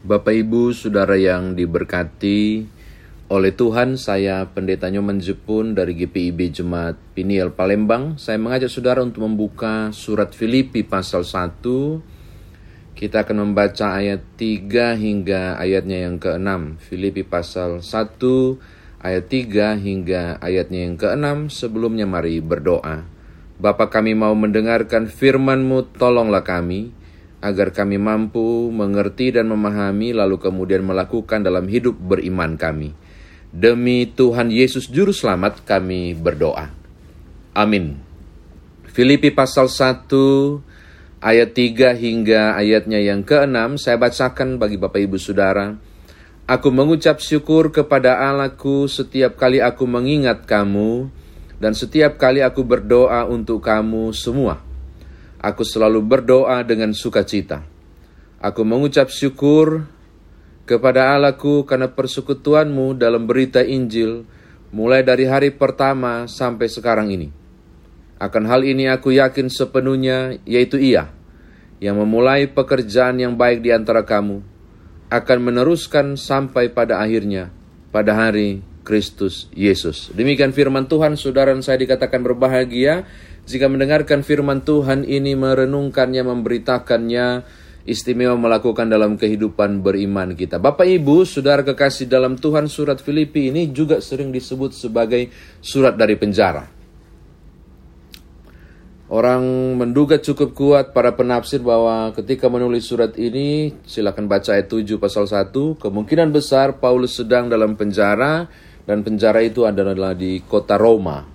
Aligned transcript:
Bapak 0.00 0.32
Ibu, 0.32 0.72
Saudara 0.72 1.12
yang 1.12 1.52
diberkati 1.52 2.64
oleh 3.28 3.52
Tuhan, 3.52 4.00
saya 4.00 4.48
Pendeta 4.48 4.88
Nyoman 4.88 5.20
Jepun 5.20 5.76
dari 5.76 5.92
GPIB 5.92 6.56
Jemaat 6.56 6.96
Piniel 7.12 7.52
Palembang. 7.52 8.16
Saya 8.16 8.40
mengajak 8.40 8.72
Saudara 8.72 9.04
untuk 9.04 9.28
membuka 9.28 9.92
surat 9.92 10.32
Filipi 10.32 10.88
pasal 10.88 11.28
1. 11.28 11.60
Kita 12.96 13.28
akan 13.28 13.52
membaca 13.52 14.00
ayat 14.00 14.24
3 14.40 14.96
hingga 14.96 15.60
ayatnya 15.60 16.08
yang 16.08 16.16
ke-6. 16.16 16.80
Filipi 16.80 17.20
pasal 17.20 17.84
1 17.84 19.04
ayat 19.04 19.28
3 19.28 19.84
hingga 19.84 20.40
ayatnya 20.40 20.80
yang 20.88 20.96
ke-6. 20.96 21.52
Sebelumnya 21.52 22.08
mari 22.08 22.40
berdoa. 22.40 23.04
Bapa 23.60 23.92
kami 23.92 24.16
mau 24.16 24.32
mendengarkan 24.32 25.12
firman-Mu, 25.12 25.92
tolonglah 25.92 26.40
kami 26.40 26.96
agar 27.40 27.72
kami 27.72 27.96
mampu 27.96 28.68
mengerti 28.68 29.32
dan 29.32 29.48
memahami 29.48 30.12
lalu 30.12 30.36
kemudian 30.36 30.84
melakukan 30.84 31.40
dalam 31.40 31.64
hidup 31.66 31.96
beriman 31.96 32.60
kami. 32.60 32.92
Demi 33.50 34.06
Tuhan 34.06 34.52
Yesus 34.52 34.86
Juru 34.86 35.10
Selamat 35.10 35.64
kami 35.66 36.14
berdoa. 36.14 36.70
Amin. 37.56 37.98
Filipi 38.86 39.32
pasal 39.34 39.66
1 39.66 40.06
ayat 41.24 41.50
3 41.50 41.96
hingga 41.96 42.54
ayatnya 42.54 43.00
yang 43.02 43.26
ke-6 43.26 43.80
saya 43.80 43.96
bacakan 43.98 44.60
bagi 44.60 44.78
Bapak 44.78 45.00
Ibu 45.02 45.18
Saudara. 45.18 45.74
Aku 46.46 46.70
mengucap 46.70 47.18
syukur 47.18 47.74
kepada 47.74 48.20
Allahku 48.22 48.86
setiap 48.86 49.38
kali 49.38 49.62
aku 49.62 49.86
mengingat 49.86 50.46
kamu 50.46 51.10
dan 51.58 51.72
setiap 51.74 52.18
kali 52.18 52.42
aku 52.42 52.66
berdoa 52.66 53.26
untuk 53.26 53.62
kamu 53.62 54.10
semua 54.10 54.69
Aku 55.40 55.64
selalu 55.64 56.04
berdoa 56.04 56.60
dengan 56.68 56.92
sukacita. 56.92 57.64
Aku 58.44 58.60
mengucap 58.60 59.08
syukur 59.08 59.88
kepada 60.68 61.16
Allahku 61.16 61.64
karena 61.64 61.88
persekutuanmu 61.88 62.92
dalam 63.00 63.24
berita 63.24 63.64
Injil 63.64 64.28
mulai 64.68 65.00
dari 65.00 65.24
hari 65.24 65.48
pertama 65.50 66.28
sampai 66.28 66.68
sekarang 66.68 67.08
ini. 67.08 67.32
Akan 68.20 68.44
hal 68.44 68.68
ini 68.68 68.84
aku 68.92 69.16
yakin 69.16 69.48
sepenuhnya 69.48 70.36
yaitu 70.44 70.76
ia 70.76 71.08
yang 71.80 71.96
memulai 71.96 72.44
pekerjaan 72.44 73.16
yang 73.16 73.32
baik 73.32 73.64
di 73.64 73.72
antara 73.72 74.04
kamu 74.04 74.44
akan 75.08 75.38
meneruskan 75.40 76.20
sampai 76.20 76.68
pada 76.68 77.00
akhirnya 77.00 77.48
pada 77.90 78.12
hari 78.12 78.60
Kristus 78.84 79.48
Yesus. 79.56 80.12
Demikian 80.12 80.52
firman 80.52 80.86
Tuhan, 80.86 81.16
saudara 81.16 81.52
saya 81.60 81.80
dikatakan 81.80 82.20
berbahagia 82.20 83.04
jika 83.48 83.66
mendengarkan 83.68 84.24
firman 84.24 84.64
Tuhan 84.64 85.04
ini, 85.04 85.36
merenungkannya, 85.36 86.22
memberitakannya, 86.24 87.26
istimewa 87.88 88.36
melakukan 88.36 88.86
dalam 88.86 89.16
kehidupan 89.16 89.80
beriman 89.80 90.36
kita. 90.36 90.60
Bapak 90.60 90.84
Ibu, 90.84 91.24
saudara 91.24 91.64
kekasih 91.64 92.06
dalam 92.06 92.36
Tuhan, 92.36 92.68
surat 92.68 93.00
Filipi 93.00 93.48
ini 93.48 93.72
juga 93.72 93.98
sering 94.04 94.30
disebut 94.30 94.76
sebagai 94.76 95.32
surat 95.64 95.96
dari 95.96 96.14
penjara. 96.14 96.80
Orang 99.10 99.74
menduga 99.74 100.22
cukup 100.22 100.54
kuat 100.54 100.94
para 100.94 101.10
penafsir 101.10 101.58
bahwa 101.58 102.14
ketika 102.14 102.46
menulis 102.46 102.86
surat 102.86 103.18
ini, 103.18 103.74
silakan 103.82 104.30
baca 104.30 104.54
ayat 104.54 104.70
7 104.70 105.02
pasal 105.02 105.26
1, 105.26 105.50
kemungkinan 105.82 106.30
besar 106.30 106.78
Paulus 106.78 107.18
sedang 107.18 107.50
dalam 107.50 107.74
penjara 107.74 108.46
dan 108.86 109.02
penjara 109.02 109.42
itu 109.42 109.66
adalah 109.66 110.14
di 110.14 110.38
kota 110.46 110.78
Roma. 110.78 111.29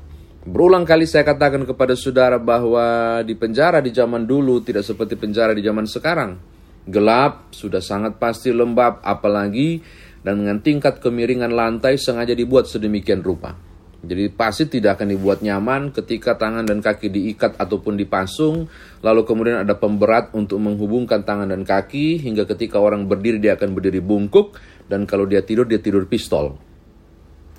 Berulang 0.45 0.85
kali 0.85 1.09
saya 1.09 1.25
katakan 1.25 1.65
kepada 1.65 1.97
saudara 1.97 2.37
bahwa 2.37 3.17
di 3.25 3.33
penjara 3.33 3.81
di 3.81 3.89
zaman 3.89 4.29
dulu 4.29 4.61
tidak 4.61 4.85
seperti 4.85 5.17
penjara 5.17 5.57
di 5.57 5.65
zaman 5.65 5.89
sekarang. 5.89 6.37
Gelap, 6.85 7.49
sudah 7.49 7.81
sangat 7.81 8.21
pasti 8.21 8.53
lembab, 8.53 9.01
apalagi 9.01 9.81
dan 10.21 10.45
dengan 10.45 10.61
tingkat 10.61 11.01
kemiringan 11.01 11.49
lantai 11.49 11.97
sengaja 11.97 12.37
dibuat 12.37 12.69
sedemikian 12.69 13.25
rupa. 13.25 13.57
Jadi 14.05 14.29
pasti 14.29 14.69
tidak 14.69 15.01
akan 15.01 15.17
dibuat 15.17 15.41
nyaman 15.41 15.89
ketika 15.89 16.37
tangan 16.37 16.61
dan 16.61 16.77
kaki 16.77 17.09
diikat 17.09 17.57
ataupun 17.57 17.97
dipasung, 17.97 18.69
lalu 19.01 19.25
kemudian 19.25 19.65
ada 19.65 19.73
pemberat 19.73 20.29
untuk 20.37 20.61
menghubungkan 20.61 21.25
tangan 21.25 21.49
dan 21.49 21.65
kaki, 21.65 22.21
hingga 22.21 22.45
ketika 22.45 22.77
orang 22.77 23.09
berdiri 23.09 23.41
dia 23.41 23.57
akan 23.57 23.73
berdiri 23.73 23.97
bungkuk, 23.97 24.53
dan 24.85 25.09
kalau 25.09 25.25
dia 25.25 25.41
tidur 25.41 25.65
dia 25.65 25.81
tidur 25.81 26.05
pistol. 26.05 26.74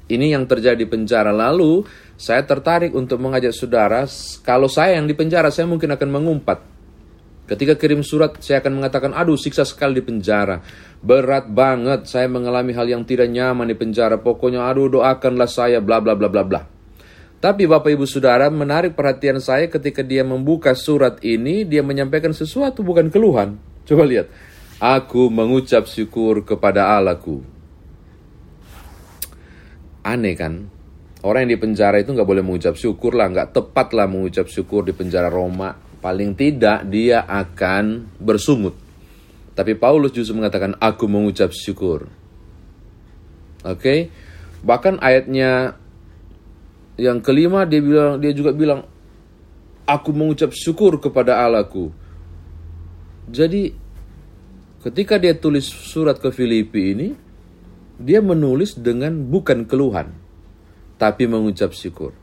Ini 0.07 0.39
yang 0.39 0.47
terjadi 0.47 0.79
di 0.79 0.87
penjara 0.87 1.35
lalu, 1.35 1.83
saya 2.15 2.47
tertarik 2.47 2.95
untuk 2.95 3.19
mengajak 3.19 3.51
saudara, 3.51 4.07
kalau 4.47 4.71
saya 4.71 5.03
yang 5.03 5.11
di 5.11 5.19
penjara, 5.19 5.51
saya 5.51 5.67
mungkin 5.67 5.91
akan 5.91 6.09
mengumpat. 6.15 6.59
Ketika 7.47 7.79
kirim 7.79 8.03
surat, 8.07 8.39
saya 8.43 8.63
akan 8.63 8.83
mengatakan, 8.83 9.11
aduh 9.15 9.39
siksa 9.39 9.63
sekali 9.67 9.99
di 9.99 10.05
penjara. 10.07 10.63
Berat 11.03 11.51
banget, 11.51 12.07
saya 12.11 12.27
mengalami 12.27 12.75
hal 12.75 12.87
yang 12.87 13.03
tidak 13.07 13.31
nyaman 13.31 13.71
di 13.71 13.75
penjara. 13.79 14.19
Pokoknya, 14.19 14.67
aduh 14.67 14.91
doakanlah 14.91 15.51
saya, 15.51 15.79
bla 15.79 16.03
bla 16.03 16.19
bla 16.19 16.27
bla 16.27 16.43
bla. 16.43 16.61
Tapi 17.39 17.69
Bapak 17.71 17.95
Ibu 17.95 18.03
Saudara 18.09 18.51
menarik 18.51 18.99
perhatian 18.99 19.39
saya 19.39 19.71
ketika 19.71 20.03
dia 20.03 20.27
membuka 20.27 20.75
surat 20.75 21.23
ini, 21.23 21.63
dia 21.63 21.87
menyampaikan 21.87 22.35
sesuatu 22.35 22.83
bukan 22.83 23.11
keluhan. 23.11 23.59
Coba 23.87 24.03
lihat. 24.03 24.27
Aku 24.83 25.31
mengucap 25.31 25.87
syukur 25.87 26.43
kepada 26.43 26.99
Allahku. 26.99 27.56
Aneh 30.07 30.39
kan? 30.39 30.71
Orang 31.27 31.51
yang 31.51 31.59
di 31.59 31.59
penjara 31.59 31.99
itu 31.99 32.15
nggak 32.15 32.29
boleh 32.29 32.47
mengucap 32.47 32.79
syukur 32.79 33.19
lah, 33.19 33.27
nggak 33.27 33.51
tepat 33.51 33.91
lah 33.91 34.07
mengucap 34.07 34.47
syukur 34.47 34.87
di 34.87 34.95
penjara 34.95 35.27
Roma. 35.27 35.75
Paling 35.99 36.39
tidak 36.39 36.87
dia 36.87 37.27
akan 37.27 38.15
bersungut. 38.23 38.79
Tapi 39.59 39.75
Paulus 39.75 40.15
justru 40.15 40.39
mengatakan, 40.39 40.79
aku 40.79 41.11
mengucap 41.11 41.51
syukur. 41.51 42.07
Oke, 43.67 43.83
okay? 43.83 43.99
bahkan 44.63 45.03
ayatnya 45.03 45.75
yang 46.95 47.19
kelima 47.19 47.67
dia 47.67 47.83
bilang, 47.83 48.23
dia 48.23 48.31
juga 48.31 48.55
bilang, 48.55 48.87
aku 49.83 50.15
mengucap 50.15 50.55
syukur 50.55 51.03
kepada 51.03 51.43
Allahku. 51.43 51.91
Jadi 53.27 53.75
ketika 54.87 55.19
dia 55.19 55.35
tulis 55.35 55.67
surat 55.67 56.23
ke 56.23 56.31
Filipi 56.31 56.95
ini, 56.95 57.09
dia 57.97 58.21
menulis 58.21 58.77
dengan 58.77 59.27
bukan 59.29 59.65
keluhan 59.65 60.13
tapi 60.97 61.29
mengucap 61.29 61.77
syukur. 61.77 62.17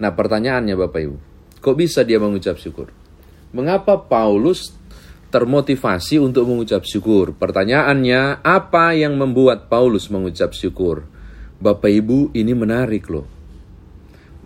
Nah 0.00 0.12
pertanyaannya 0.12 0.74
Bapak 0.76 1.00
Ibu, 1.00 1.16
kok 1.60 1.76
bisa 1.76 2.04
dia 2.04 2.16
mengucap 2.16 2.56
syukur? 2.56 2.92
Mengapa 3.52 3.96
Paulus 3.96 4.72
termotivasi 5.28 6.20
untuk 6.20 6.48
mengucap 6.48 6.84
syukur? 6.84 7.36
Pertanyaannya, 7.36 8.44
apa 8.44 8.96
yang 8.96 9.16
membuat 9.16 9.68
Paulus 9.68 10.08
mengucap 10.08 10.56
syukur? 10.56 11.04
Bapak 11.58 11.90
Ibu, 11.90 12.32
ini 12.36 12.52
menarik 12.54 13.08
loh. 13.08 13.26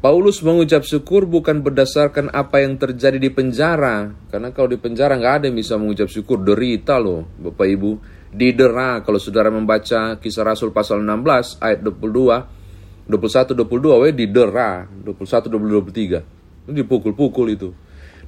Paulus 0.02 0.42
mengucap 0.42 0.82
syukur 0.82 1.30
bukan 1.30 1.62
berdasarkan 1.62 2.34
apa 2.34 2.58
yang 2.58 2.74
terjadi 2.74 3.22
di 3.22 3.30
penjara. 3.30 4.10
Karena 4.34 4.50
kalau 4.50 4.74
di 4.74 4.78
penjara 4.82 5.14
nggak 5.14 5.34
ada 5.38 5.44
yang 5.46 5.54
bisa 5.54 5.78
mengucap 5.78 6.10
syukur. 6.10 6.42
Derita 6.42 6.98
loh, 6.98 7.22
Bapak 7.38 7.66
Ibu. 7.70 7.92
Didera, 8.32 9.04
kalau 9.04 9.20
saudara 9.20 9.52
membaca 9.52 10.16
kisah 10.16 10.44
Rasul 10.44 10.72
pasal 10.72 11.04
16 11.04 11.60
ayat 11.60 11.84
22, 11.84 13.12
21 13.12 13.52
22 13.52 14.02
we 14.02 14.08
didera 14.16 14.88
21 15.04 15.52
22 15.52 16.24
23 16.24 16.24
itu 16.62 16.70
dipukul-pukul 16.70 17.46
itu 17.52 17.70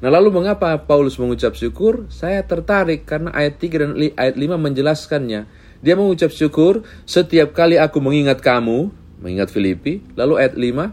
Nah 0.03 0.11
lalu 0.13 0.37
mengapa 0.37 0.77
Paulus 0.85 1.17
mengucap 1.17 1.57
syukur? 1.57 2.05
Saya 2.13 2.45
tertarik 2.45 3.09
karena 3.09 3.33
ayat 3.33 3.57
3 3.57 3.81
dan 3.81 3.97
ayat 3.97 4.37
5 4.37 4.61
menjelaskannya. 4.61 5.49
Dia 5.81 5.95
mengucap 5.97 6.29
syukur 6.29 6.85
setiap 7.09 7.57
kali 7.57 7.81
aku 7.81 8.05
mengingat 8.05 8.45
kamu, 8.45 8.93
mengingat 9.25 9.49
Filipi. 9.49 10.05
Lalu 10.13 10.35
ayat 10.45 10.61
5 10.61 10.93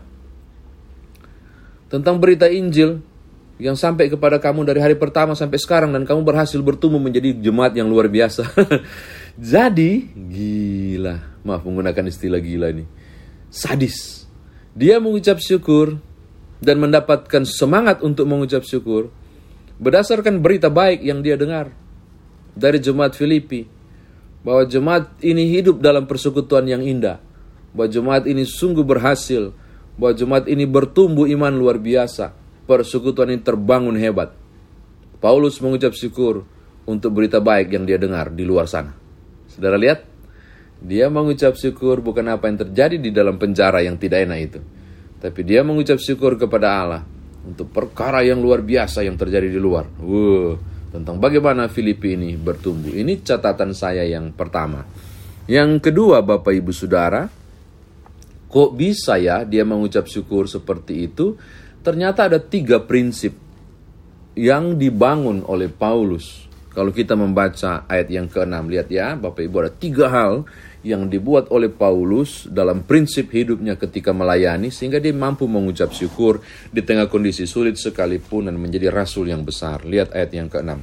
tentang 1.92 2.24
berita 2.24 2.48
Injil 2.48 3.04
yang 3.62 3.78
sampai 3.78 4.10
kepada 4.10 4.42
kamu 4.42 4.66
dari 4.66 4.82
hari 4.82 4.98
pertama 4.98 5.38
sampai 5.38 5.62
sekarang 5.62 5.94
dan 5.94 6.02
kamu 6.02 6.26
berhasil 6.26 6.58
bertumbuh 6.58 6.98
menjadi 6.98 7.38
jemaat 7.38 7.78
yang 7.78 7.86
luar 7.86 8.10
biasa. 8.10 8.50
Jadi 9.54 10.10
gila, 10.18 11.22
maaf 11.46 11.62
menggunakan 11.62 12.10
istilah 12.10 12.42
gila 12.42 12.74
ini 12.74 12.86
sadis. 13.52 14.26
Dia 14.74 14.98
mengucap 14.98 15.38
syukur 15.44 16.00
dan 16.64 16.80
mendapatkan 16.80 17.44
semangat 17.44 18.00
untuk 18.02 18.26
mengucap 18.26 18.64
syukur 18.64 19.12
berdasarkan 19.78 20.40
berita 20.40 20.72
baik 20.72 21.04
yang 21.04 21.20
dia 21.20 21.36
dengar 21.36 21.70
dari 22.56 22.80
jemaat 22.80 23.14
Filipi 23.14 23.68
bahwa 24.42 24.66
jemaat 24.66 25.12
ini 25.22 25.52
hidup 25.54 25.84
dalam 25.84 26.10
persekutuan 26.10 26.66
yang 26.66 26.82
indah, 26.82 27.22
bahwa 27.78 27.90
jemaat 27.92 28.24
ini 28.26 28.42
sungguh 28.42 28.82
berhasil, 28.82 29.54
bahwa 30.00 30.14
jemaat 30.18 30.46
ini 30.50 30.66
bertumbuh 30.66 31.30
iman 31.30 31.54
luar 31.54 31.78
biasa, 31.78 32.34
persekutuan 32.72 33.36
ini 33.36 33.44
terbangun 33.44 34.00
hebat. 34.00 34.32
Paulus 35.20 35.60
mengucap 35.60 35.92
syukur 35.92 36.48
untuk 36.88 37.12
berita 37.12 37.44
baik 37.44 37.76
yang 37.76 37.84
dia 37.84 38.00
dengar 38.00 38.32
di 38.32 38.48
luar 38.48 38.72
sana. 38.72 38.96
Saudara 39.52 39.76
lihat, 39.76 40.08
dia 40.80 41.12
mengucap 41.12 41.60
syukur 41.60 42.00
bukan 42.00 42.32
apa 42.32 42.48
yang 42.48 42.64
terjadi 42.64 42.96
di 42.96 43.12
dalam 43.12 43.36
penjara 43.36 43.84
yang 43.84 44.00
tidak 44.00 44.24
enak 44.24 44.40
itu. 44.40 44.60
Tapi 45.20 45.44
dia 45.44 45.68
mengucap 45.68 46.00
syukur 46.00 46.40
kepada 46.40 46.68
Allah 46.80 47.04
untuk 47.44 47.70
perkara 47.70 48.24
yang 48.24 48.40
luar 48.40 48.64
biasa 48.64 49.04
yang 49.04 49.20
terjadi 49.20 49.52
di 49.52 49.60
luar. 49.60 49.86
Wow, 50.00 50.58
tentang 50.96 51.20
bagaimana 51.20 51.68
Filipi 51.68 52.16
ini 52.16 52.40
bertumbuh. 52.40 52.96
Ini 52.96 53.20
catatan 53.22 53.76
saya 53.76 54.08
yang 54.08 54.32
pertama. 54.32 54.88
Yang 55.46 55.92
kedua, 55.92 56.24
Bapak 56.24 56.56
Ibu 56.56 56.72
Saudara, 56.74 57.28
kok 58.48 58.72
bisa 58.74 59.22
ya 59.22 59.46
dia 59.46 59.62
mengucap 59.68 60.10
syukur 60.10 60.50
seperti 60.50 61.12
itu? 61.12 61.38
Ternyata 61.82 62.30
ada 62.30 62.38
tiga 62.38 62.78
prinsip 62.78 63.34
yang 64.38 64.78
dibangun 64.78 65.42
oleh 65.50 65.68
Paulus. 65.68 66.46
Kalau 66.72 66.96
kita 66.96 67.20
membaca 67.20 67.84
ayat 67.90 68.08
yang 68.08 68.32
ke-6, 68.32 68.56
lihat 68.72 68.88
ya, 68.88 69.20
Bapak 69.20 69.44
Ibu 69.44 69.56
ada 69.60 69.72
tiga 69.76 70.08
hal 70.08 70.48
yang 70.88 71.12
dibuat 71.12 71.52
oleh 71.52 71.68
Paulus 71.68 72.48
dalam 72.48 72.82
prinsip 72.88 73.28
hidupnya 73.30 73.76
ketika 73.76 74.16
melayani 74.16 74.72
sehingga 74.72 74.98
dia 74.98 75.12
mampu 75.12 75.46
mengucap 75.52 75.92
syukur 75.94 76.40
di 76.72 76.80
tengah 76.82 77.12
kondisi 77.12 77.44
sulit 77.44 77.76
sekalipun 77.76 78.48
dan 78.48 78.56
menjadi 78.56 78.88
rasul 78.88 79.28
yang 79.28 79.44
besar. 79.44 79.84
Lihat 79.84 80.16
ayat 80.16 80.32
yang 80.32 80.48
ke-6. 80.48 80.80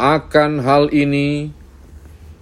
Akan 0.00 0.58
hal 0.64 0.90
ini 0.90 1.52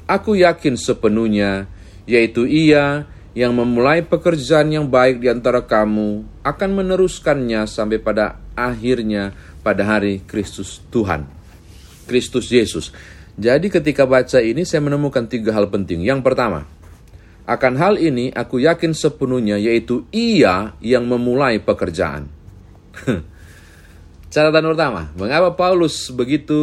aku 0.08 0.38
yakin 0.38 0.78
sepenuhnya 0.78 1.68
yaitu 2.08 2.48
ia 2.48 3.04
yang 3.32 3.56
memulai 3.56 4.05
pekerjaan 4.05 4.69
yang 4.69 4.87
baik 4.88 5.25
di 5.25 5.29
antara 5.32 5.64
kamu 5.64 6.25
akan 6.44 6.70
meneruskannya 6.76 7.64
sampai 7.64 7.96
pada 7.96 8.37
akhirnya 8.52 9.32
pada 9.64 9.88
hari 9.88 10.20
Kristus 10.29 10.84
Tuhan. 10.93 11.25
Kristus 12.05 12.52
Yesus. 12.52 12.93
Jadi 13.40 13.73
ketika 13.73 14.05
baca 14.05 14.44
ini 14.44 14.69
saya 14.69 14.84
menemukan 14.84 15.25
tiga 15.25 15.56
hal 15.56 15.73
penting. 15.73 16.05
Yang 16.05 16.20
pertama, 16.20 16.69
akan 17.49 17.75
hal 17.81 17.94
ini 17.96 18.29
aku 18.37 18.61
yakin 18.61 18.93
sepenuhnya 18.93 19.56
yaitu 19.56 20.05
ia 20.12 20.76
yang 20.84 21.08
memulai 21.08 21.56
pekerjaan. 21.56 22.29
Catatan 24.32 24.64
pertama, 24.64 25.12
mengapa 25.12 25.52
Paulus 25.52 26.08
begitu 26.08 26.56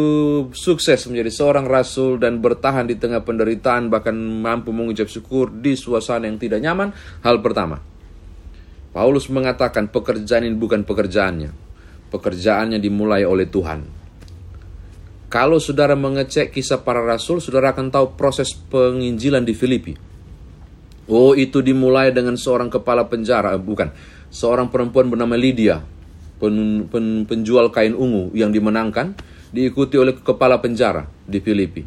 sukses 0.58 1.06
menjadi 1.06 1.30
seorang 1.30 1.70
rasul 1.70 2.18
dan 2.18 2.42
bertahan 2.42 2.90
di 2.90 2.98
tengah 2.98 3.22
penderitaan 3.22 3.94
bahkan 3.94 4.18
mampu 4.18 4.74
mengucap 4.74 5.06
syukur 5.06 5.54
di 5.54 5.78
suasana 5.78 6.26
yang 6.26 6.42
tidak 6.42 6.66
nyaman? 6.66 6.90
Hal 7.22 7.46
pertama, 7.46 7.78
Paulus 8.90 9.30
mengatakan 9.30 9.86
pekerjaan 9.86 10.50
ini 10.50 10.58
bukan 10.58 10.82
pekerjaannya. 10.82 11.54
Pekerjaannya 12.10 12.82
dimulai 12.82 13.22
oleh 13.22 13.46
Tuhan. 13.46 13.86
Kalau 15.30 15.62
saudara 15.62 15.94
mengecek 15.94 16.50
kisah 16.50 16.82
para 16.82 17.06
rasul, 17.06 17.38
saudara 17.38 17.70
akan 17.78 17.94
tahu 17.94 18.18
proses 18.18 18.50
penginjilan 18.50 19.46
di 19.46 19.54
Filipi. 19.54 19.94
Oh, 21.06 21.38
itu 21.38 21.62
dimulai 21.62 22.10
dengan 22.10 22.34
seorang 22.34 22.74
kepala 22.74 23.06
penjara, 23.06 23.54
bukan, 23.62 23.94
seorang 24.34 24.74
perempuan 24.74 25.06
bernama 25.06 25.38
Lydia 25.38 25.99
pen, 26.40 26.88
pen, 26.88 27.28
penjual 27.28 27.70
kain 27.70 27.94
ungu 27.94 28.32
yang 28.34 28.50
dimenangkan 28.50 29.14
diikuti 29.52 30.00
oleh 30.00 30.16
kepala 30.18 30.58
penjara 30.64 31.06
di 31.28 31.38
Filipi. 31.44 31.84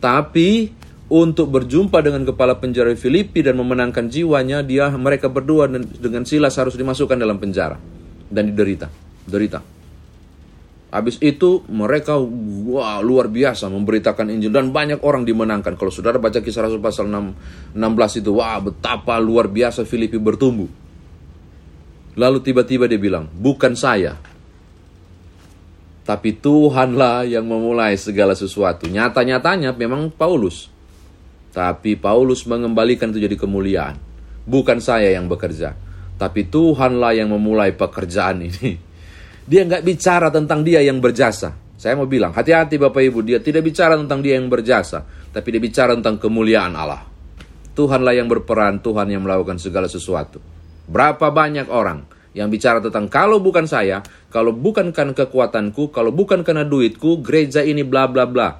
Tapi 0.00 0.70
untuk 1.10 1.50
berjumpa 1.50 1.98
dengan 2.00 2.22
kepala 2.22 2.56
penjara 2.56 2.94
Filipi 2.94 3.42
dan 3.42 3.58
memenangkan 3.58 4.06
jiwanya, 4.06 4.62
dia 4.62 4.88
mereka 4.94 5.26
berdua 5.26 5.66
dengan 5.74 6.22
Silas 6.22 6.54
harus 6.54 6.78
dimasukkan 6.78 7.18
dalam 7.18 7.36
penjara 7.42 7.76
dan 8.30 8.46
diderita, 8.46 8.86
derita. 9.26 9.60
Habis 10.90 11.22
itu 11.22 11.62
mereka 11.70 12.18
wah 12.66 12.98
luar 12.98 13.30
biasa 13.30 13.70
memberitakan 13.70 14.26
Injil 14.26 14.50
dan 14.50 14.74
banyak 14.74 15.06
orang 15.06 15.22
dimenangkan. 15.22 15.78
Kalau 15.78 15.94
saudara 15.94 16.18
baca 16.18 16.42
kisah 16.42 16.66
Rasul 16.66 16.82
pasal 16.82 17.06
6, 17.06 17.78
16 17.78 18.20
itu, 18.22 18.30
wah 18.34 18.58
betapa 18.58 19.14
luar 19.22 19.46
biasa 19.46 19.86
Filipi 19.86 20.18
bertumbuh. 20.18 20.66
Lalu 22.18 22.38
tiba-tiba 22.42 22.90
dia 22.90 22.98
bilang, 22.98 23.30
bukan 23.30 23.78
saya. 23.78 24.18
Tapi 26.02 26.34
Tuhanlah 26.42 27.22
yang 27.28 27.46
memulai 27.46 27.94
segala 27.94 28.34
sesuatu. 28.34 28.90
Nyata-nyatanya 28.90 29.70
memang 29.78 30.10
Paulus. 30.10 30.66
Tapi 31.54 31.94
Paulus 31.94 32.42
mengembalikan 32.50 33.14
itu 33.14 33.22
jadi 33.22 33.36
kemuliaan. 33.38 33.94
Bukan 34.42 34.82
saya 34.82 35.14
yang 35.14 35.30
bekerja. 35.30 35.74
Tapi 36.18 36.50
Tuhanlah 36.50 37.14
yang 37.14 37.30
memulai 37.30 37.70
pekerjaan 37.74 38.42
ini. 38.42 38.74
Dia 39.50 39.66
nggak 39.66 39.82
bicara 39.82 40.30
tentang 40.30 40.62
dia 40.62 40.78
yang 40.78 41.02
berjasa. 41.02 41.50
Saya 41.74 41.98
mau 41.98 42.06
bilang, 42.06 42.30
hati-hati 42.30 42.78
Bapak 42.78 43.02
Ibu, 43.02 43.26
dia 43.26 43.42
tidak 43.42 43.66
bicara 43.66 43.98
tentang 43.98 44.22
dia 44.22 44.38
yang 44.38 44.46
berjasa. 44.46 45.02
Tapi 45.32 45.48
dia 45.48 45.58
bicara 45.58 45.96
tentang 45.96 46.22
kemuliaan 46.22 46.76
Allah. 46.76 47.02
Tuhanlah 47.74 48.14
yang 48.14 48.30
berperan, 48.30 48.78
Tuhan 48.78 49.10
yang 49.10 49.24
melakukan 49.24 49.58
segala 49.58 49.88
sesuatu. 49.90 50.38
Berapa 50.90 51.30
banyak 51.30 51.70
orang 51.70 52.02
yang 52.34 52.50
bicara 52.50 52.82
tentang 52.82 53.06
kalau 53.06 53.38
bukan 53.38 53.66
saya, 53.66 54.02
kalau 54.30 54.50
bukan 54.50 54.90
karena 54.90 55.14
kekuatanku, 55.14 55.94
kalau 55.94 56.10
bukan 56.10 56.42
karena 56.42 56.66
duitku, 56.66 57.22
gereja 57.22 57.62
ini 57.62 57.86
bla 57.86 58.10
bla 58.10 58.26
bla. 58.26 58.58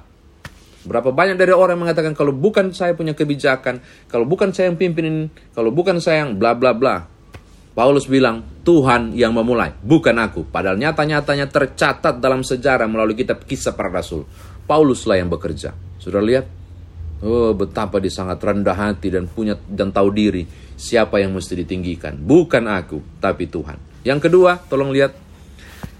Berapa 0.81 1.13
banyak 1.13 1.37
dari 1.37 1.53
orang 1.53 1.77
yang 1.77 1.83
mengatakan 1.85 2.15
kalau 2.17 2.33
bukan 2.33 2.71
saya 2.71 2.97
punya 2.97 3.13
kebijakan, 3.13 3.83
kalau 4.07 4.23
bukan 4.23 4.49
saya 4.55 4.71
yang 4.71 4.79
pimpin, 4.79 5.29
kalau 5.53 5.69
bukan 5.69 5.99
saya 5.99 6.25
yang 6.25 6.39
bla 6.39 6.55
bla 6.55 6.71
bla. 6.71 7.05
Paulus 7.71 8.03
bilang, 8.03 8.43
Tuhan 8.67 9.15
yang 9.15 9.31
memulai, 9.31 9.71
bukan 9.79 10.19
aku. 10.19 10.43
Padahal 10.43 10.75
nyata-nyatanya 10.75 11.47
tercatat 11.47 12.19
dalam 12.19 12.43
sejarah 12.43 12.83
melalui 12.83 13.15
kitab 13.15 13.47
kisah 13.47 13.71
para 13.71 13.87
rasul. 13.87 14.27
Pauluslah 14.67 15.15
yang 15.15 15.31
bekerja. 15.31 15.71
Sudah 15.95 16.19
lihat? 16.19 16.60
Oh, 17.21 17.53
betapa 17.53 18.01
dia 18.01 18.09
sangat 18.09 18.41
rendah 18.41 18.73
hati 18.73 19.13
dan 19.13 19.29
punya 19.29 19.53
dan 19.69 19.93
tahu 19.93 20.09
diri 20.09 20.49
siapa 20.73 21.21
yang 21.21 21.37
mesti 21.37 21.53
ditinggikan. 21.53 22.17
Bukan 22.17 22.65
aku, 22.65 22.97
tapi 23.21 23.45
Tuhan. 23.45 23.77
Yang 24.01 24.29
kedua, 24.29 24.57
tolong 24.65 24.89
lihat. 24.89 25.13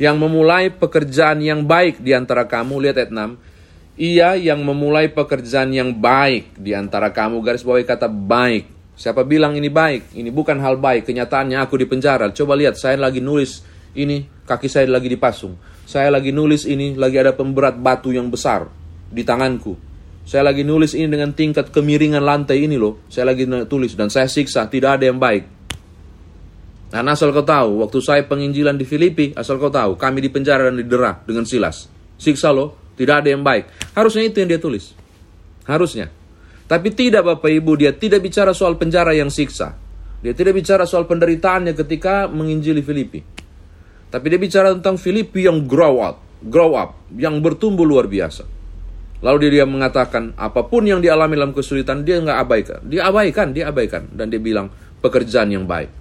Yang 0.02 0.18
memulai 0.18 0.74
pekerjaan 0.74 1.46
yang 1.46 1.62
baik 1.62 2.02
di 2.02 2.18
antara 2.18 2.50
kamu, 2.50 2.74
lihat 2.82 2.98
ayat 2.98 3.14
6. 3.14 4.02
Ia 4.02 4.34
yang 4.34 4.66
memulai 4.66 5.14
pekerjaan 5.14 5.70
yang 5.70 5.94
baik 5.94 6.58
di 6.58 6.74
antara 6.74 7.14
kamu, 7.14 7.38
garis 7.46 7.62
bawahi 7.62 7.86
kata 7.86 8.10
baik. 8.10 8.98
Siapa 8.98 9.22
bilang 9.22 9.54
ini 9.54 9.70
baik? 9.70 10.18
Ini 10.18 10.34
bukan 10.34 10.58
hal 10.58 10.82
baik. 10.82 11.06
Kenyataannya 11.06 11.62
aku 11.62 11.78
di 11.78 11.86
penjara. 11.86 12.34
Coba 12.34 12.58
lihat, 12.58 12.82
saya 12.82 12.98
lagi 12.98 13.22
nulis 13.22 13.62
ini, 13.94 14.26
kaki 14.50 14.66
saya 14.66 14.90
lagi 14.90 15.06
dipasung. 15.06 15.54
Saya 15.86 16.10
lagi 16.10 16.34
nulis 16.34 16.66
ini, 16.66 16.98
lagi 16.98 17.22
ada 17.22 17.38
pemberat 17.38 17.78
batu 17.78 18.10
yang 18.10 18.34
besar 18.34 18.66
di 19.14 19.22
tanganku 19.22 19.91
saya 20.22 20.46
lagi 20.46 20.62
nulis 20.62 20.94
ini 20.94 21.10
dengan 21.10 21.34
tingkat 21.34 21.74
kemiringan 21.74 22.22
lantai 22.22 22.64
ini 22.64 22.78
loh. 22.78 23.02
Saya 23.10 23.34
lagi 23.34 23.50
tulis 23.66 23.98
dan 23.98 24.14
saya 24.14 24.30
siksa, 24.30 24.70
tidak 24.70 25.02
ada 25.02 25.10
yang 25.10 25.18
baik. 25.18 25.44
Dan 26.92 27.08
asal 27.08 27.32
kau 27.32 27.42
tahu, 27.42 27.82
waktu 27.82 28.00
saya 28.04 28.22
penginjilan 28.28 28.76
di 28.76 28.84
Filipi, 28.84 29.32
asal 29.34 29.56
kau 29.58 29.72
tahu, 29.72 29.96
kami 29.96 30.20
di 30.20 30.30
penjara 30.30 30.68
dan 30.68 30.76
didera 30.76 31.24
dengan 31.24 31.48
silas. 31.48 31.88
Siksa 32.20 32.52
loh, 32.52 32.94
tidak 33.00 33.24
ada 33.24 33.32
yang 33.32 33.42
baik. 33.42 33.96
Harusnya 33.96 34.28
itu 34.28 34.44
yang 34.44 34.52
dia 34.52 34.60
tulis. 34.60 34.92
Harusnya. 35.66 36.12
Tapi 36.68 36.92
tidak 36.92 37.26
Bapak 37.26 37.48
Ibu, 37.48 37.80
dia 37.80 37.92
tidak 37.96 38.22
bicara 38.22 38.52
soal 38.52 38.76
penjara 38.76 39.16
yang 39.16 39.32
siksa. 39.32 39.74
Dia 40.22 40.38
tidak 40.38 40.54
bicara 40.54 40.86
soal 40.86 41.10
penderitaannya 41.10 41.74
ketika 41.74 42.30
menginjili 42.30 42.86
Filipi. 42.86 43.24
Tapi 44.12 44.26
dia 44.28 44.38
bicara 44.40 44.76
tentang 44.76 45.00
Filipi 45.00 45.48
yang 45.48 45.64
grow 45.64 46.04
up, 46.04 46.20
grow 46.44 46.76
up, 46.76 47.00
yang 47.16 47.40
bertumbuh 47.40 47.88
luar 47.88 48.12
biasa. 48.12 48.61
Lalu 49.22 49.54
dia 49.54 49.70
mengatakan 49.70 50.34
apa 50.34 50.66
pun 50.66 50.82
yang 50.82 50.98
dialami 50.98 51.38
dalam 51.38 51.54
kesulitan 51.54 52.02
dia 52.02 52.18
nggak 52.18 52.38
abaikan. 52.42 52.80
Dia 52.90 53.02
abaikan, 53.06 53.48
dia 53.54 53.70
abaikan. 53.70 54.10
Dan 54.10 54.34
dia 54.34 54.42
bilang 54.42 54.74
pekerjaan 54.98 55.54
yang 55.54 55.70
baik. 55.70 55.94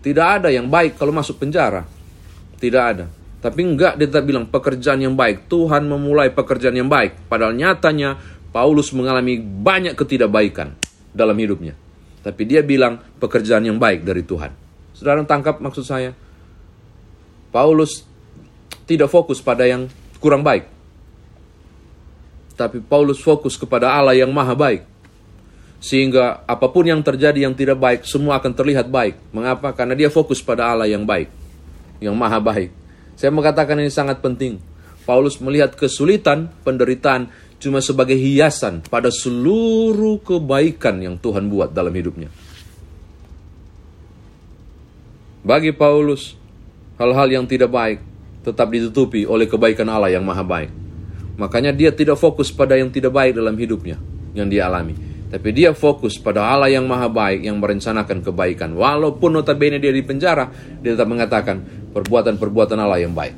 Tidak 0.00 0.26
ada 0.40 0.48
yang 0.48 0.72
baik 0.72 0.96
kalau 0.96 1.12
masuk 1.12 1.44
penjara. 1.44 1.84
Tidak 2.56 2.82
ada. 2.82 3.04
Tapi 3.38 3.60
enggak 3.62 4.00
dia 4.00 4.08
tetap 4.08 4.24
bilang 4.24 4.48
pekerjaan 4.48 4.96
yang 4.96 5.12
baik. 5.12 5.44
Tuhan 5.52 5.84
memulai 5.84 6.32
pekerjaan 6.32 6.72
yang 6.72 6.88
baik. 6.88 7.28
Padahal 7.28 7.52
nyatanya 7.52 8.16
Paulus 8.48 8.96
mengalami 8.96 9.36
banyak 9.38 9.92
ketidakbaikan 9.92 10.72
dalam 11.12 11.36
hidupnya. 11.36 11.76
Tapi 12.24 12.48
dia 12.48 12.64
bilang 12.64 12.96
pekerjaan 13.20 13.68
yang 13.68 13.76
baik 13.76 14.08
dari 14.08 14.24
Tuhan. 14.24 14.56
Saudara 14.96 15.20
tangkap 15.28 15.60
maksud 15.60 15.84
saya? 15.84 16.16
Paulus 17.52 18.08
tidak 18.88 19.12
fokus 19.12 19.44
pada 19.44 19.68
yang 19.68 19.84
kurang 20.16 20.40
baik 20.40 20.77
tapi 22.58 22.82
Paulus 22.82 23.22
fokus 23.22 23.54
kepada 23.54 23.94
Allah 23.94 24.18
yang 24.18 24.34
maha 24.34 24.58
baik. 24.58 24.82
Sehingga 25.78 26.42
apa 26.42 26.66
pun 26.66 26.82
yang 26.82 26.98
terjadi 26.98 27.46
yang 27.46 27.54
tidak 27.54 27.78
baik, 27.78 28.02
semua 28.02 28.42
akan 28.42 28.50
terlihat 28.50 28.90
baik. 28.90 29.14
Mengapa? 29.30 29.70
Karena 29.70 29.94
dia 29.94 30.10
fokus 30.10 30.42
pada 30.42 30.66
Allah 30.74 30.90
yang 30.90 31.06
baik, 31.06 31.30
yang 32.02 32.18
maha 32.18 32.42
baik. 32.42 32.74
Saya 33.14 33.30
mengatakan 33.30 33.78
ini 33.78 33.94
sangat 33.94 34.18
penting. 34.18 34.58
Paulus 35.06 35.38
melihat 35.38 35.78
kesulitan, 35.78 36.50
penderitaan, 36.66 37.30
cuma 37.62 37.78
sebagai 37.78 38.18
hiasan 38.18 38.82
pada 38.90 39.08
seluruh 39.14 40.18
kebaikan 40.18 40.98
yang 40.98 41.14
Tuhan 41.14 41.46
buat 41.46 41.70
dalam 41.70 41.94
hidupnya. 41.94 42.26
Bagi 45.46 45.70
Paulus, 45.70 46.34
hal-hal 46.98 47.30
yang 47.30 47.46
tidak 47.46 47.70
baik 47.70 47.98
tetap 48.42 48.66
ditutupi 48.68 49.24
oleh 49.24 49.46
kebaikan 49.46 49.86
Allah 49.86 50.10
yang 50.10 50.26
maha 50.26 50.42
baik. 50.42 50.87
Makanya 51.38 51.70
dia 51.70 51.94
tidak 51.94 52.18
fokus 52.18 52.50
pada 52.50 52.74
yang 52.74 52.90
tidak 52.90 53.14
baik 53.14 53.38
dalam 53.38 53.54
hidupnya 53.54 53.94
yang 54.34 54.50
dia 54.50 54.66
alami. 54.66 54.94
Tapi 55.28 55.48
dia 55.52 55.76
fokus 55.76 56.16
pada 56.16 56.40
Allah 56.40 56.72
yang 56.72 56.88
maha 56.88 57.06
baik 57.06 57.44
yang 57.46 57.60
merencanakan 57.60 58.24
kebaikan. 58.24 58.72
Walaupun 58.74 59.38
notabene 59.38 59.76
dia 59.76 59.92
di 59.92 60.00
penjara, 60.00 60.48
dia 60.80 60.96
tetap 60.96 61.06
mengatakan 61.06 61.60
perbuatan-perbuatan 61.92 62.78
Allah 62.80 62.98
yang 63.04 63.12
baik. 63.12 63.36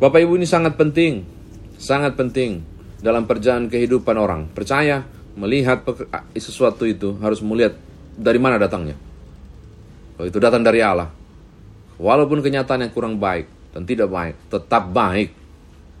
Bapak 0.00 0.24
Ibu 0.24 0.40
ini 0.40 0.48
sangat 0.48 0.74
penting, 0.74 1.24
sangat 1.76 2.16
penting 2.16 2.64
dalam 3.00 3.28
perjalanan 3.28 3.68
kehidupan 3.68 4.16
orang. 4.16 4.48
Percaya, 4.50 5.04
melihat 5.36 5.84
sesuatu 6.32 6.88
itu 6.88 7.16
harus 7.20 7.44
melihat 7.44 7.76
dari 8.16 8.40
mana 8.40 8.56
datangnya. 8.56 8.96
Kalau 10.16 10.26
itu 10.26 10.38
datang 10.40 10.64
dari 10.64 10.80
Allah. 10.80 11.12
Walaupun 12.00 12.40
kenyataannya 12.40 12.88
kurang 12.92 13.20
baik 13.20 13.72
dan 13.76 13.84
tidak 13.84 14.08
baik, 14.08 14.34
tetap 14.48 14.88
baik. 14.88 15.45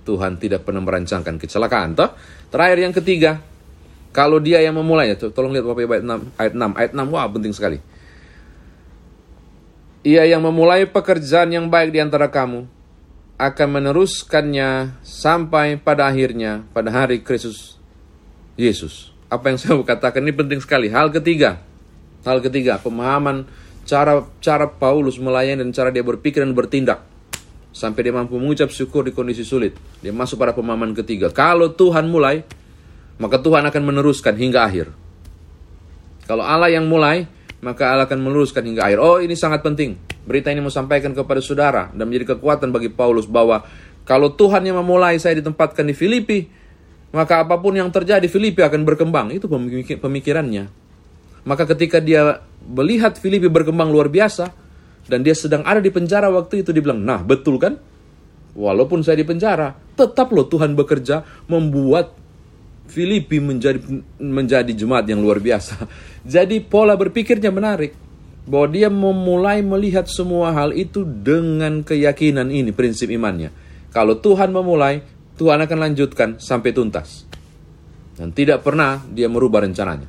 Tuhan 0.06 0.38
tidak 0.38 0.62
pernah 0.62 0.78
merancangkan 0.78 1.34
kecelakaan. 1.42 1.98
Toh? 1.98 2.14
Terakhir 2.54 2.78
yang 2.86 2.94
ketiga, 2.94 3.42
kalau 4.14 4.38
dia 4.38 4.62
yang 4.62 4.78
memulainya, 4.78 5.18
tolong 5.18 5.50
lihat 5.50 5.66
Bapak 5.66 5.82
Ibu 5.82 5.92
ayat 5.98 6.06
6, 6.06 6.38
ayat 6.38 6.54
6, 6.54 6.78
ayat 6.78 6.92
6, 6.94 7.12
wah 7.12 7.26
penting 7.26 7.52
sekali. 7.52 7.78
Ia 10.06 10.22
yang 10.22 10.46
memulai 10.46 10.86
pekerjaan 10.86 11.50
yang 11.50 11.66
baik 11.66 11.90
di 11.90 11.98
antara 11.98 12.30
kamu 12.30 12.70
akan 13.36 13.68
meneruskannya 13.68 15.02
sampai 15.02 15.76
pada 15.82 16.06
akhirnya 16.06 16.62
pada 16.70 16.94
hari 16.94 17.26
Kristus 17.26 17.74
Yesus. 18.54 19.10
Apa 19.26 19.50
yang 19.50 19.58
saya 19.58 19.74
katakan 19.82 20.22
ini 20.22 20.30
penting 20.32 20.62
sekali. 20.62 20.88
Hal 20.88 21.10
ketiga, 21.10 21.58
hal 22.22 22.38
ketiga 22.38 22.78
pemahaman 22.78 23.44
cara 23.82 24.22
cara 24.38 24.70
Paulus 24.70 25.18
melayani 25.18 25.66
dan 25.66 25.70
cara 25.74 25.90
dia 25.90 26.06
berpikir 26.06 26.42
dan 26.42 26.54
bertindak 26.54 27.02
sampai 27.76 28.08
dia 28.08 28.14
mampu 28.16 28.40
mengucap 28.40 28.72
syukur 28.72 29.04
di 29.04 29.12
kondisi 29.12 29.44
sulit. 29.44 29.76
Dia 30.00 30.08
masuk 30.08 30.40
pada 30.40 30.56
pemahaman 30.56 30.96
ketiga. 30.96 31.28
Kalau 31.28 31.76
Tuhan 31.76 32.08
mulai, 32.08 32.40
maka 33.20 33.36
Tuhan 33.36 33.68
akan 33.68 33.82
meneruskan 33.84 34.32
hingga 34.32 34.64
akhir. 34.64 34.88
Kalau 36.24 36.40
Allah 36.40 36.72
yang 36.72 36.88
mulai, 36.88 37.28
maka 37.60 37.92
Allah 37.92 38.08
akan 38.08 38.16
meneruskan 38.24 38.64
hingga 38.64 38.88
akhir. 38.88 38.98
Oh, 39.04 39.20
ini 39.20 39.36
sangat 39.36 39.60
penting. 39.60 40.00
Berita 40.24 40.48
ini 40.48 40.64
mau 40.64 40.72
sampaikan 40.72 41.12
kepada 41.12 41.44
saudara 41.44 41.92
dan 41.92 42.08
menjadi 42.08 42.34
kekuatan 42.40 42.72
bagi 42.72 42.88
Paulus 42.88 43.28
bahwa 43.28 43.60
kalau 44.08 44.32
Tuhan 44.32 44.64
yang 44.64 44.80
memulai 44.80 45.20
saya 45.20 45.36
ditempatkan 45.36 45.84
di 45.84 45.92
Filipi, 45.92 46.48
maka 47.12 47.44
apa 47.44 47.60
pun 47.60 47.76
yang 47.76 47.92
terjadi 47.92 48.24
Filipi 48.24 48.64
akan 48.64 48.88
berkembang. 48.88 49.36
Itu 49.36 49.52
pemikirannya. 50.00 50.64
Maka 51.44 51.68
ketika 51.76 52.00
dia 52.00 52.40
melihat 52.64 53.20
Filipi 53.20 53.52
berkembang 53.52 53.92
luar 53.92 54.08
biasa 54.08 54.65
dan 55.06 55.22
dia 55.22 55.34
sedang 55.34 55.62
ada 55.62 55.78
di 55.78 55.90
penjara 55.90 56.30
waktu 56.30 56.66
itu 56.66 56.74
dia 56.74 56.82
bilang, 56.82 57.02
"Nah, 57.02 57.22
betul 57.22 57.58
kan? 57.58 57.78
Walaupun 58.56 59.04
saya 59.04 59.20
di 59.20 59.26
penjara, 59.28 59.76
tetap 59.94 60.32
loh 60.32 60.48
Tuhan 60.48 60.72
bekerja 60.72 61.46
membuat 61.46 62.16
Filipi 62.86 63.42
menjadi 63.42 63.82
menjadi 64.22 64.72
jemaat 64.72 65.10
yang 65.10 65.20
luar 65.20 65.42
biasa. 65.42 65.84
Jadi 66.24 66.62
pola 66.62 66.94
berpikirnya 66.94 67.50
menarik 67.50 67.92
bahwa 68.46 68.66
dia 68.70 68.86
memulai 68.86 69.58
melihat 69.60 70.06
semua 70.06 70.54
hal 70.54 70.70
itu 70.70 71.02
dengan 71.02 71.82
keyakinan 71.82 72.48
ini 72.48 72.70
prinsip 72.70 73.10
imannya. 73.10 73.50
Kalau 73.90 74.22
Tuhan 74.22 74.54
memulai, 74.54 75.02
Tuhan 75.34 75.58
akan 75.66 75.78
lanjutkan 75.90 76.28
sampai 76.38 76.70
tuntas. 76.70 77.26
Dan 78.16 78.32
tidak 78.32 78.64
pernah 78.64 79.02
dia 79.12 79.26
merubah 79.26 79.66
rencananya. 79.66 80.08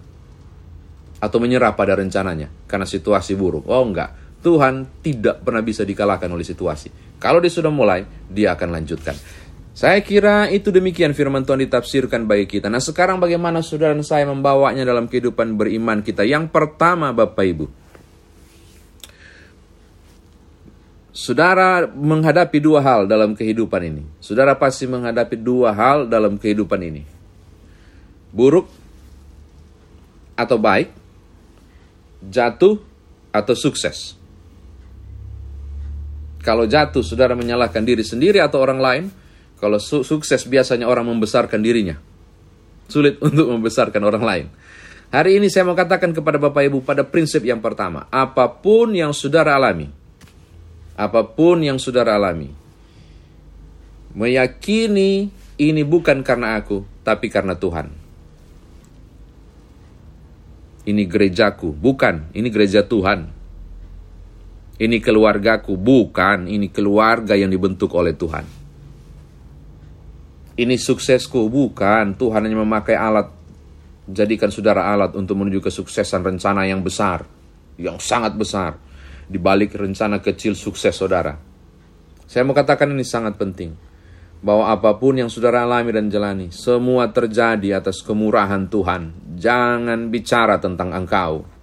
Atau 1.18 1.42
menyerah 1.42 1.74
pada 1.74 1.98
rencananya 1.98 2.48
karena 2.70 2.86
situasi 2.86 3.34
buruk. 3.34 3.66
Oh 3.66 3.82
enggak, 3.82 4.26
Tuhan 4.41 5.01
tidak 5.01 5.41
pernah 5.41 5.65
bisa 5.65 5.82
dikalahkan 5.82 6.29
oleh 6.29 6.46
situasi. 6.46 7.17
Kalau 7.17 7.41
dia 7.41 7.50
sudah 7.50 7.74
mulai, 7.74 8.06
dia 8.29 8.53
akan 8.53 8.70
lanjutkan. 8.77 9.17
Saya 9.77 10.01
kira 10.01 10.50
itu 10.50 10.74
demikian 10.74 11.13
firman 11.13 11.46
Tuhan 11.46 11.62
ditafsirkan 11.70 12.25
bagi 12.25 12.50
kita. 12.50 12.65
Nah 12.65 12.82
sekarang 12.82 13.22
bagaimana 13.22 13.62
saudara 13.62 13.94
dan 13.94 14.01
saya 14.01 14.25
membawanya 14.25 14.82
dalam 14.82 15.06
kehidupan 15.06 15.53
beriman 15.53 16.01
kita. 16.01 16.25
Yang 16.25 16.50
pertama 16.50 17.13
Bapak 17.13 17.46
Ibu. 17.46 17.65
Saudara 21.13 21.86
menghadapi 21.86 22.58
dua 22.58 22.82
hal 22.82 23.06
dalam 23.06 23.38
kehidupan 23.38 23.82
ini. 23.86 24.01
Saudara 24.17 24.58
pasti 24.58 24.89
menghadapi 24.89 25.38
dua 25.38 25.70
hal 25.74 26.10
dalam 26.10 26.41
kehidupan 26.41 26.82
ini. 26.82 27.06
Buruk 28.34 28.65
atau 30.34 30.58
baik. 30.58 30.89
Jatuh 32.34 32.82
atau 33.29 33.53
sukses. 33.53 34.17
Kalau 36.48 36.63
jatuh, 36.63 37.04
saudara 37.04 37.36
menyalahkan 37.36 37.84
diri 37.84 38.08
sendiri 38.08 38.39
atau 38.39 38.63
orang 38.63 38.80
lain 38.80 39.04
kalau 39.60 39.84
su 39.84 40.08
sukses 40.08 40.48
biasanya 40.48 40.88
orang 40.88 41.12
membesarkan 41.12 41.60
dirinya. 41.60 42.00
Sulit 42.88 43.20
untuk 43.27 43.51
membesarkan 43.51 44.00
orang 44.00 44.24
lain. 44.24 44.46
Hari 45.12 45.44
ini 45.44 45.51
saya 45.51 45.68
mau 45.68 45.75
katakan 45.75 46.16
kepada 46.16 46.39
Bapak 46.39 46.63
Ibu 46.72 46.88
pada 46.88 47.04
prinsip 47.04 47.44
yang 47.44 47.60
pertama. 47.60 48.08
Apa 48.08 48.48
pun 48.48 48.96
yang 48.96 49.12
saudara 49.12 49.60
alami. 49.60 49.92
Apa 50.96 51.27
pun 51.27 51.60
yang 51.60 51.75
saudara 51.84 52.16
alami. 52.16 52.48
Meyakini 54.16 55.27
ini 55.60 55.82
bukan 55.84 56.24
karena 56.24 56.56
aku, 56.56 56.88
tapi 57.04 57.27
karena 57.27 57.60
Tuhan. 57.60 57.92
Ini 60.88 61.04
gerejaku, 61.12 61.75
bukan. 61.75 62.32
Ini 62.32 62.48
gereja 62.48 62.88
Tuhan. 62.88 63.37
Ini 64.77 64.98
keluargaku, 65.01 65.74
bukan. 65.74 66.46
Ini 66.46 66.69
keluarga 66.69 67.34
yang 67.34 67.50
dibentuk 67.50 67.93
oleh 67.98 68.13
Tuhan 68.13 68.67
ini 70.57 70.75
suksesku. 70.75 71.48
Bukan, 71.48 72.17
Tuhan 72.17 72.41
hanya 72.50 72.65
memakai 72.65 72.98
alat, 72.98 73.29
jadikan 74.10 74.50
saudara 74.50 74.89
alat 74.89 75.13
untuk 75.13 75.38
menuju 75.38 75.62
kesuksesan 75.62 76.25
rencana 76.25 76.65
yang 76.65 76.81
besar, 76.81 77.24
yang 77.77 78.01
sangat 78.01 78.34
besar, 78.34 78.81
di 79.29 79.38
balik 79.38 79.77
rencana 79.77 80.19
kecil 80.19 80.57
sukses 80.57 80.98
saudara. 80.98 81.38
Saya 82.27 82.43
mau 82.43 82.57
katakan 82.57 82.91
ini 82.91 83.05
sangat 83.07 83.38
penting, 83.39 83.72
bahwa 84.41 84.74
apa 84.74 84.98
pun 84.98 85.15
yang 85.15 85.31
saudara 85.31 85.63
alami 85.63 85.93
dan 85.93 86.12
jalani, 86.12 86.50
semua 86.51 87.07
terjadi 87.13 87.79
atas 87.79 88.03
kemurahan 88.03 88.67
Tuhan. 88.67 89.38
Jangan 89.38 90.10
bicara 90.10 90.57
tentang 90.57 90.91
engkau. 90.91 91.57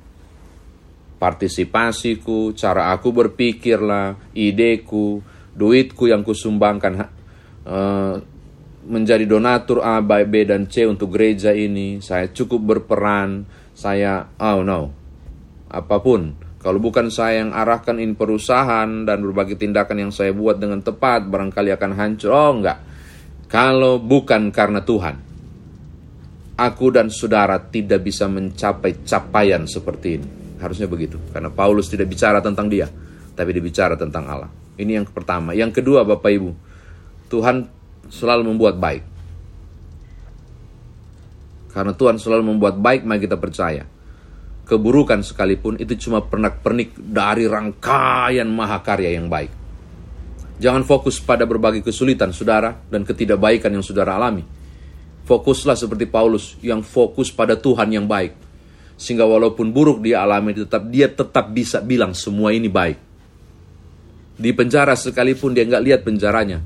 Partisipasiku, 1.24 2.52
cara 2.52 2.92
aku 2.92 3.08
berpikirlah, 3.08 4.36
ideku, 4.36 5.24
duitku 5.56 6.04
yang 6.04 6.20
kusumbangkan, 6.20 7.08
uh, 7.64 8.20
menjadi 8.84 9.24
donatur 9.24 9.80
A, 9.80 10.04
B, 10.04 10.28
B, 10.28 10.44
dan 10.44 10.68
C 10.68 10.84
untuk 10.84 11.16
gereja 11.16 11.56
ini. 11.56 12.04
Saya 12.04 12.28
cukup 12.28 12.60
berperan. 12.60 13.48
Saya, 13.72 14.36
oh 14.36 14.60
no, 14.60 14.92
apa 15.72 15.96
pun. 16.04 16.36
Kalau 16.60 16.76
bukan 16.76 17.08
saya 17.08 17.40
yang 17.40 17.56
arahkan 17.56 17.96
ini 17.96 18.12
perusahaan 18.12 19.08
dan 19.08 19.24
berbagai 19.24 19.56
tindakan 19.56 20.04
yang 20.04 20.12
saya 20.12 20.36
buat 20.36 20.60
dengan 20.60 20.84
tepat, 20.84 21.24
barangkali 21.24 21.72
akan 21.72 21.92
hancur. 21.96 22.36
Oh 22.36 22.52
enggak. 22.52 22.84
Kalau 23.48 23.96
bukan 23.96 24.52
karena 24.52 24.84
Tuhan, 24.84 25.16
aku 26.60 26.86
dan 26.92 27.08
saudara 27.08 27.56
tidak 27.64 28.04
bisa 28.04 28.28
mencapai 28.28 29.00
capaian 29.08 29.64
seperti 29.64 30.08
ini. 30.20 30.43
Harusnya 30.64 30.88
begitu. 30.88 31.20
Karena 31.28 31.52
Paulus 31.52 31.92
tidak 31.92 32.08
bicara 32.08 32.40
tentang 32.40 32.72
dia, 32.72 32.88
tapi 33.36 33.52
dia 33.52 33.60
bicara 33.60 34.00
tentang 34.00 34.24
Allah. 34.24 34.48
Ini 34.80 35.04
yang 35.04 35.06
pertama. 35.12 35.52
Yang 35.52 35.84
kedua, 35.84 36.08
Bapak 36.08 36.32
Ibu, 36.32 36.50
Tuhan 37.28 37.68
selalu 38.08 38.48
membuat 38.48 38.80
baik. 38.80 39.04
Karena 41.76 41.92
Tuhan 41.92 42.16
selalu 42.16 42.54
membuat 42.54 42.80
baik, 42.80 43.04
mari 43.04 43.20
kita 43.20 43.36
percaya. 43.36 43.84
Keburukan 44.64 45.20
sekalipun 45.20 45.76
itu 45.76 46.08
cuma 46.08 46.24
pernak-pernik 46.24 46.96
dari 46.96 47.44
rangkaian 47.44 48.48
mahakarya 48.48 49.12
yang 49.12 49.28
baik. 49.28 49.52
Jangan 50.56 50.86
fokus 50.86 51.18
pada 51.18 51.44
berbagai 51.44 51.82
kesulitan 51.82 52.30
saudara 52.30 52.72
dan 52.88 53.02
ketidakbaikan 53.04 53.74
yang 53.74 53.84
saudara 53.84 54.16
alami. 54.16 54.46
Fokuslah 55.28 55.76
seperti 55.76 56.06
Paulus 56.08 56.54
yang 56.62 56.80
fokus 56.80 57.28
pada 57.34 57.58
Tuhan 57.58 57.90
yang 57.90 58.06
baik. 58.06 58.43
Sehingga 58.94 59.26
walaupun 59.26 59.74
buruk 59.74 60.02
dia 60.02 60.22
alami, 60.22 60.54
tetap 60.54 60.86
dia 60.86 61.10
tetap 61.10 61.50
bisa 61.50 61.82
bilang 61.82 62.14
semua 62.14 62.54
ini 62.54 62.70
baik. 62.70 62.98
Di 64.34 64.50
penjara 64.50 64.98
sekalipun 64.98 65.54
dia 65.54 65.66
nggak 65.66 65.84
lihat 65.84 66.00
penjaranya, 66.02 66.58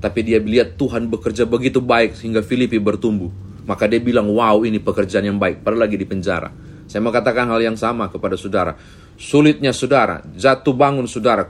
tapi 0.00 0.20
dia 0.24 0.36
lihat 0.40 0.76
Tuhan 0.76 1.08
bekerja 1.08 1.48
begitu 1.48 1.80
baik 1.80 2.20
sehingga 2.20 2.44
Filipi 2.44 2.76
bertumbuh. 2.76 3.32
Maka 3.64 3.88
dia 3.88 3.96
bilang, 3.96 4.28
wow 4.28 4.60
ini 4.60 4.76
pekerjaan 4.76 5.24
yang 5.24 5.40
baik. 5.40 5.64
Padahal 5.64 5.88
lagi 5.88 5.96
di 5.96 6.04
penjara. 6.04 6.52
Saya 6.84 7.00
mau 7.00 7.08
katakan 7.08 7.48
hal 7.48 7.64
yang 7.64 7.80
sama 7.80 8.12
kepada 8.12 8.36
saudara. 8.36 8.76
Sulitnya 9.16 9.72
saudara, 9.72 10.20
jatuh 10.36 10.76
bangun 10.76 11.08
saudara. 11.08 11.48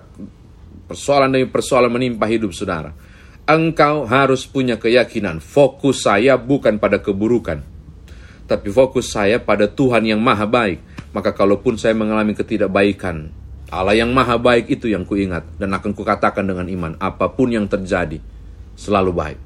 Persoalan 0.87 1.35
demi 1.35 1.51
persoalan 1.51 1.91
menimpa 1.91 2.31
hidup 2.31 2.55
saudara. 2.55 2.95
Engkau 3.51 4.07
harus 4.07 4.47
punya 4.47 4.79
keyakinan. 4.79 5.43
Fokus 5.43 6.07
saya 6.07 6.39
bukan 6.39 6.79
pada 6.79 7.03
keburukan. 7.03 7.74
Tapi 8.45 8.69
fokus 8.69 9.09
saya 9.09 9.41
pada 9.41 9.65
Tuhan 9.65 10.05
yang 10.05 10.21
maha 10.21 10.45
baik. 10.45 10.81
Maka 11.17 11.33
kalaupun 11.33 11.81
saya 11.81 11.97
mengalami 11.97 12.37
ketidakbaikan, 12.37 13.33
Allah 13.73 13.97
yang 13.97 14.13
maha 14.13 14.37
baik 14.37 14.69
itu 14.69 14.93
yang 14.93 15.09
kuingat. 15.09 15.57
Dan 15.57 15.73
akan 15.73 15.97
kukatakan 15.97 16.45
dengan 16.45 16.69
iman, 16.69 16.93
apa 17.01 17.33
pun 17.33 17.49
yang 17.49 17.65
terjadi, 17.65 18.21
selalu 18.77 19.13
baik. 19.17 19.39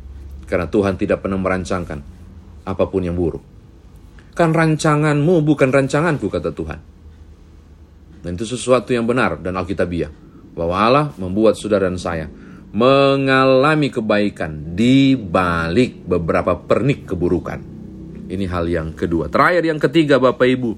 Karena 0.50 0.66
Tuhan 0.66 0.98
tidak 0.98 1.22
pernah 1.22 1.38
merancangkan 1.38 2.00
apa 2.66 2.84
pun 2.90 3.06
yang 3.06 3.14
buruk. 3.14 3.44
Kan 4.34 4.50
rancanganmu 4.50 5.44
bukan 5.46 5.70
rancanganku, 5.70 6.26
kata 6.26 6.50
Tuhan. 6.50 6.78
Dan 8.18 8.34
itu 8.34 8.44
sesuatu 8.48 8.90
yang 8.90 9.06
benar 9.06 9.38
dan 9.38 9.54
alkitabiah. 9.54 10.10
Bahwa 10.58 10.74
Allah 10.74 11.06
membuat 11.22 11.54
saudara 11.54 11.86
dan 11.86 12.02
saya 12.02 12.26
mengalami 12.74 13.88
kebaikan 13.94 14.74
di 14.74 15.14
balik 15.14 16.02
beberapa 16.02 16.58
pernik 16.58 17.06
keburukan. 17.14 17.77
Ini 18.28 18.44
hal 18.44 18.68
yang 18.68 18.92
kedua. 18.92 19.32
Terakhir 19.32 19.64
yang 19.64 19.80
ketiga 19.80 20.20
Bapak 20.20 20.44
Ibu. 20.44 20.72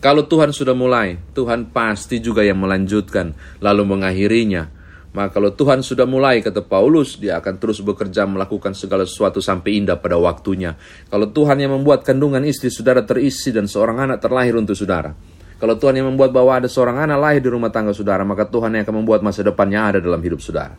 Kalau 0.00 0.24
Tuhan 0.24 0.54
sudah 0.54 0.72
mulai, 0.72 1.18
Tuhan 1.34 1.74
pasti 1.74 2.22
juga 2.22 2.46
yang 2.46 2.62
melanjutkan 2.62 3.34
lalu 3.58 3.82
mengakhirinya. 3.84 4.70
Maka 5.10 5.42
kalau 5.42 5.50
Tuhan 5.50 5.82
sudah 5.82 6.06
mulai, 6.06 6.38
kata 6.38 6.62
Paulus, 6.62 7.18
dia 7.18 7.42
akan 7.42 7.58
terus 7.58 7.82
bekerja 7.82 8.30
melakukan 8.30 8.78
segala 8.78 9.02
sesuatu 9.02 9.42
sampai 9.42 9.82
indah 9.82 9.98
pada 9.98 10.14
waktunya. 10.14 10.78
Kalau 11.10 11.34
Tuhan 11.34 11.58
yang 11.58 11.74
membuat 11.74 12.06
kandungan 12.06 12.46
istri 12.46 12.70
saudara 12.70 13.02
terisi 13.02 13.50
dan 13.50 13.66
seorang 13.66 14.06
anak 14.06 14.22
terlahir 14.22 14.54
untuk 14.54 14.78
saudara. 14.78 15.10
Kalau 15.58 15.76
Tuhan 15.76 15.98
yang 15.98 16.14
membuat 16.14 16.30
bahwa 16.30 16.62
ada 16.62 16.70
seorang 16.70 17.04
anak 17.04 17.18
lahir 17.20 17.40
di 17.42 17.50
rumah 17.50 17.68
tangga 17.74 17.90
saudara, 17.90 18.22
maka 18.22 18.46
Tuhan 18.46 18.72
yang 18.78 18.86
akan 18.86 18.96
membuat 19.02 19.20
masa 19.26 19.42
depannya 19.42 19.92
ada 19.92 19.98
dalam 19.98 20.22
hidup 20.22 20.38
saudara. 20.40 20.78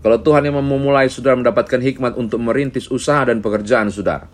Kalau 0.00 0.18
Tuhan 0.18 0.42
yang 0.48 0.58
memulai 0.58 1.06
saudara 1.12 1.38
mendapatkan 1.38 1.78
hikmat 1.78 2.18
untuk 2.18 2.42
merintis 2.42 2.88
usaha 2.90 3.22
dan 3.28 3.38
pekerjaan 3.44 3.92
saudara, 3.92 4.26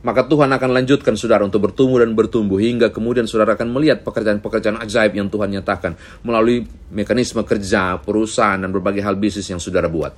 maka 0.00 0.24
Tuhan 0.24 0.48
akan 0.48 0.70
lanjutkan 0.80 1.12
saudara 1.12 1.44
untuk 1.44 1.68
bertumbuh 1.68 2.00
dan 2.00 2.16
bertumbuh 2.16 2.56
hingga 2.56 2.88
kemudian 2.88 3.28
saudara 3.28 3.52
akan 3.52 3.68
melihat 3.68 4.00
pekerjaan-pekerjaan 4.00 4.80
ajaib 4.80 5.12
yang 5.12 5.28
Tuhan 5.28 5.52
nyatakan 5.52 5.92
melalui 6.24 6.64
mekanisme 6.88 7.44
kerja, 7.44 8.00
perusahaan, 8.00 8.56
dan 8.56 8.72
berbagai 8.72 9.04
hal 9.04 9.20
bisnis 9.20 9.52
yang 9.52 9.60
saudara 9.60 9.92
buat. 9.92 10.16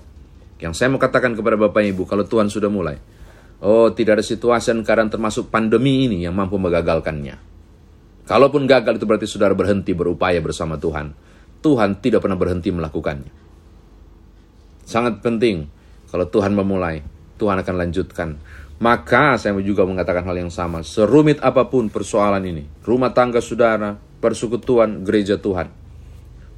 Yang 0.63 0.79
saya 0.79 0.95
mau 0.95 1.03
katakan 1.03 1.35
kepada 1.35 1.59
Bapak 1.59 1.83
Ibu, 1.83 2.07
kalau 2.07 2.23
Tuhan 2.23 2.47
sudah 2.47 2.71
mulai, 2.71 2.95
oh 3.67 3.91
tidak 3.91 4.23
ada 4.23 4.25
situasi 4.25 4.71
dan 4.71 4.87
keadaan 4.87 5.11
termasuk 5.11 5.51
pandemi 5.51 6.07
ini 6.07 6.23
yang 6.23 6.39
mampu 6.39 6.55
mengagalkannya. 6.63 7.35
Kalaupun 8.23 8.71
gagal 8.71 9.03
itu 9.03 9.05
berarti 9.05 9.27
saudara 9.27 9.51
berhenti 9.51 9.91
berupaya 9.99 10.39
bersama 10.39 10.79
Tuhan. 10.79 11.11
Tuhan 11.59 11.99
tidak 11.99 12.23
pernah 12.23 12.39
berhenti 12.39 12.71
melakukannya. 12.71 13.35
Sangat 14.87 15.19
penting 15.23 15.67
kalau 16.11 16.27
Tuhan 16.31 16.55
memulai, 16.55 17.03
Tuhan 17.39 17.59
akan 17.59 17.75
lanjutkan 17.75 18.39
maka 18.83 19.39
saya 19.39 19.55
juga 19.63 19.87
mengatakan 19.87 20.27
hal 20.27 20.35
yang 20.43 20.51
sama. 20.51 20.83
Serumit 20.83 21.39
apa 21.39 21.71
pun 21.71 21.87
persoalan 21.87 22.43
ini. 22.43 22.67
Rumah 22.83 23.15
tangga 23.15 23.39
saudara, 23.39 23.95
persekutuan, 23.95 25.07
gereja 25.07 25.39
Tuhan. 25.39 25.71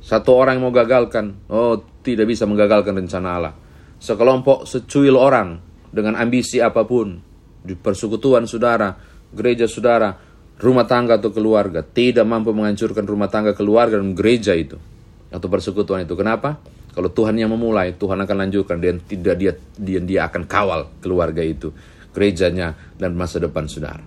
Satu 0.01 0.33
orang 0.33 0.57
yang 0.57 0.65
mau 0.65 0.73
gagalkan, 0.73 1.37
oh 1.53 1.85
tidak 2.01 2.33
bisa 2.33 2.49
menggagalkan 2.49 2.97
rencana 2.97 3.29
Allah. 3.29 3.55
Sekelompok 4.01 4.65
secuil 4.65 5.21
orang 5.21 5.61
dengan 5.93 6.17
ambisi 6.17 6.65
apa 6.65 6.89
pun. 6.89 7.21
Di 7.61 7.77
persekutuan 7.77 8.49
saudara, 8.49 8.97
gereja 9.33 9.69
saudara, 9.69 10.17
rumah 10.57 10.89
tangga 10.89 11.21
atau 11.21 11.29
keluarga. 11.29 11.85
Tidak 11.85 12.25
mampu 12.25 12.57
menghancurkan 12.57 13.05
rumah 13.05 13.29
tangga 13.29 13.53
keluarga 13.53 14.01
dan 14.01 14.17
gereja 14.17 14.57
itu. 14.57 14.81
Atau 15.29 15.53
persekutuan 15.53 16.09
itu. 16.09 16.17
Kenapa? 16.17 16.57
Kalau 16.93 17.13
Tuhan 17.13 17.37
yang 17.37 17.53
memulai, 17.53 17.97
Tuhan 17.97 18.17
akan 18.17 18.37
lanjutkan 18.49 18.81
dan 18.81 19.01
tidak 19.05 19.37
dia 19.37 19.53
dia 19.77 20.01
dia 20.01 20.21
akan 20.29 20.49
kawal 20.49 20.89
keluarga 21.05 21.45
itu 21.45 21.69
gerejanya, 22.15 22.79
dan 22.95 23.19
masa 23.19 23.43
depan 23.43 23.67
saudara. 23.67 24.07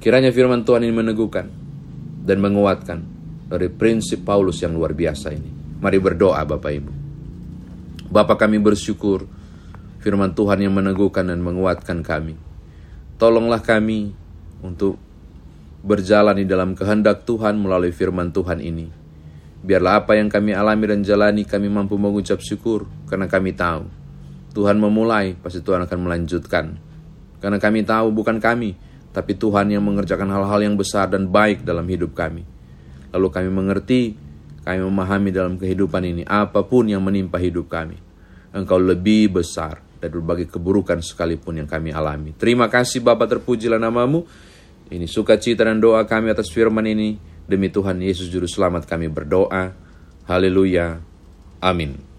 Kiranya 0.00 0.32
firman 0.32 0.64
Tuhan 0.64 0.84
ini 0.84 0.92
meneguhkan 0.92 1.46
dan 2.24 2.40
menguatkan 2.40 2.98
dari 3.48 3.68
prinsip 3.68 4.24
Paulus 4.24 4.60
yang 4.64 4.72
luar 4.72 4.96
biasa 4.96 5.32
ini. 5.32 5.80
Mari 5.84 6.00
berdoa 6.00 6.40
Bapak 6.48 6.72
Ibu. 6.72 6.92
Bapak 8.08 8.40
kami 8.48 8.56
bersyukur 8.56 9.28
firman 10.00 10.32
Tuhan 10.32 10.64
yang 10.64 10.72
meneguhkan 10.72 11.28
dan 11.28 11.40
menguatkan 11.44 12.00
kami. 12.00 12.36
Tolonglah 13.20 13.60
kami 13.60 14.12
untuk 14.64 15.00
berjalan 15.84 16.40
di 16.40 16.48
dalam 16.48 16.72
kehendak 16.72 17.28
Tuhan 17.28 17.60
melalui 17.60 17.92
firman 17.92 18.32
Tuhan 18.32 18.60
ini. 18.64 18.88
Biarlah 19.64 20.04
apa 20.04 20.16
yang 20.20 20.28
kami 20.28 20.52
alami 20.52 20.84
dan 20.88 21.00
jalani 21.00 21.48
kami 21.48 21.72
mampu 21.72 21.96
mengucap 21.96 22.44
syukur 22.44 22.84
karena 23.08 23.24
kami 23.24 23.56
tahu 23.56 24.03
Tuhan 24.54 24.78
memulai, 24.78 25.34
pasti 25.34 25.60
Tuhan 25.60 25.82
akan 25.82 25.98
melanjutkan. 25.98 26.78
Karena 27.42 27.58
kami 27.58 27.82
tahu 27.82 28.14
bukan 28.14 28.38
kami, 28.38 28.78
tapi 29.10 29.34
Tuhan 29.34 29.68
yang 29.74 29.82
mengerjakan 29.82 30.30
hal-hal 30.30 30.62
yang 30.62 30.78
besar 30.78 31.10
dan 31.10 31.26
baik 31.28 31.66
dalam 31.66 31.84
hidup 31.90 32.14
kami. 32.14 32.46
Lalu 33.10 33.26
kami 33.34 33.50
mengerti, 33.50 34.14
kami 34.62 34.80
memahami 34.80 35.30
dalam 35.34 35.54
kehidupan 35.58 36.02
ini, 36.06 36.22
apa 36.24 36.62
pun 36.64 36.86
yang 36.86 37.02
menimpa 37.02 37.36
hidup 37.42 37.66
kami. 37.66 37.98
Engkau 38.54 38.78
lebih 38.78 39.42
besar 39.42 39.82
dari 39.98 40.14
berbagai 40.14 40.46
keburukan 40.54 41.02
sekalipun 41.02 41.58
yang 41.58 41.68
kami 41.68 41.90
alami. 41.90 42.30
Terima 42.38 42.70
kasih 42.70 43.02
Bapak 43.02 43.38
terpujilah 43.38 43.82
namamu. 43.82 44.22
Ini 44.88 45.10
sukacita 45.10 45.66
dan 45.66 45.82
doa 45.82 46.06
kami 46.06 46.30
atas 46.30 46.52
firman 46.54 46.86
ini. 46.86 47.18
Demi 47.44 47.68
Tuhan 47.68 48.00
Yesus 48.00 48.32
Juru 48.32 48.48
Selamat 48.48 48.88
kami 48.88 49.10
berdoa. 49.12 49.74
Haleluya. 50.24 51.00
Amin. 51.60 52.13